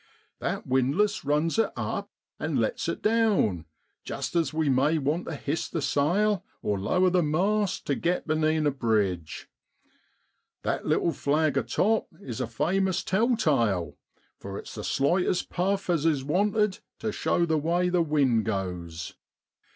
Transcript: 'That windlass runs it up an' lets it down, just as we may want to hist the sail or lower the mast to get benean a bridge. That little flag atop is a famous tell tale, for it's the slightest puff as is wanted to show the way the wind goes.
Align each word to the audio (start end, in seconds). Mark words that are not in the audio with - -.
'That 0.39 0.65
windlass 0.65 1.23
runs 1.23 1.59
it 1.59 1.71
up 1.75 2.09
an' 2.39 2.55
lets 2.55 2.89
it 2.89 3.03
down, 3.03 3.65
just 4.03 4.35
as 4.35 4.51
we 4.51 4.67
may 4.67 4.97
want 4.97 5.27
to 5.27 5.35
hist 5.35 5.73
the 5.73 5.81
sail 5.83 6.43
or 6.63 6.79
lower 6.79 7.11
the 7.11 7.21
mast 7.21 7.85
to 7.85 7.93
get 7.93 8.25
benean 8.27 8.65
a 8.65 8.71
bridge. 8.71 9.47
That 10.63 10.87
little 10.87 11.11
flag 11.11 11.55
atop 11.55 12.07
is 12.19 12.41
a 12.41 12.47
famous 12.47 13.03
tell 13.03 13.37
tale, 13.37 13.95
for 14.39 14.57
it's 14.57 14.73
the 14.73 14.83
slightest 14.83 15.51
puff 15.51 15.87
as 15.87 16.03
is 16.07 16.23
wanted 16.23 16.79
to 16.97 17.11
show 17.11 17.45
the 17.45 17.59
way 17.59 17.89
the 17.89 18.01
wind 18.01 18.45
goes. 18.45 19.13